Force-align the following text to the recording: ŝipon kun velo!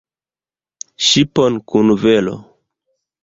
ŝipon 1.09 1.59
kun 1.73 1.93
velo! 2.05 2.35